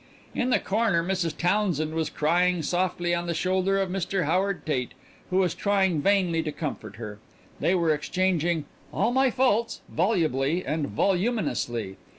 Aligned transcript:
In 0.33 0.49
the 0.49 0.57
corner 0.57 1.03
Mrs. 1.03 1.37
Townsend 1.37 1.93
was 1.93 2.09
crying 2.09 2.63
softly 2.63 3.13
on 3.13 3.27
the 3.27 3.35
shoulder 3.35 3.79
of 3.79 3.91
Mr. 3.91 4.25
Howard 4.25 4.65
Tate, 4.65 4.95
who 5.29 5.37
was 5.37 5.53
trying 5.53 6.01
vainly 6.01 6.41
to 6.41 6.51
comfort 6.51 6.95
her; 6.95 7.19
they 7.59 7.75
were 7.75 7.93
exchanging 7.93 8.65
"all 8.91 9.11
my 9.13 9.29
fault's" 9.29 9.81
volubly 9.91 10.65
and 10.65 10.87
voluminously. 10.87 11.97